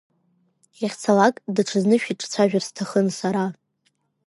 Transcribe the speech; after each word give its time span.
Иахьцалак 0.81 1.35
даҽазны 1.55 1.95
шәиҿцәажәар 2.01 2.63
сҭахын 2.67 3.07
сара. 3.19 3.45